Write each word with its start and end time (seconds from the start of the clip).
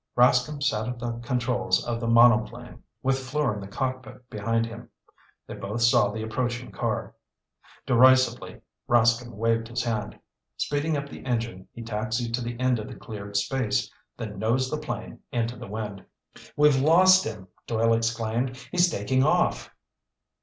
Rascomb 0.17 0.63
sat 0.63 0.87
at 0.89 0.97
the 0.97 1.19
controls 1.23 1.85
of 1.85 1.99
the 1.99 2.07
monoplane, 2.07 2.81
with 3.03 3.19
Fleur 3.19 3.53
in 3.53 3.59
the 3.61 3.67
cockpit 3.67 4.27
behind 4.31 4.65
him. 4.65 4.89
They 5.45 5.53
both 5.53 5.83
saw 5.83 6.09
the 6.09 6.23
approaching 6.23 6.71
car. 6.71 7.13
Derisively, 7.85 8.61
Rascomb 8.89 9.29
waved 9.35 9.67
his 9.67 9.83
hand. 9.83 10.17
Speeding 10.57 10.97
up 10.97 11.07
the 11.07 11.23
engine, 11.23 11.67
he 11.71 11.83
taxied 11.83 12.33
to 12.33 12.41
the 12.41 12.59
end 12.59 12.79
of 12.79 12.87
the 12.87 12.95
cleared 12.95 13.37
space, 13.37 13.91
then 14.17 14.39
nosed 14.39 14.71
the 14.71 14.79
plane 14.79 15.19
into 15.31 15.55
the 15.55 15.67
wind. 15.67 16.03
"We've 16.57 16.81
lost 16.81 17.23
him," 17.23 17.49
Doyle 17.67 17.93
exclaimed. 17.93 18.57
"He's 18.71 18.89
taking 18.89 19.21
off!" 19.23 19.69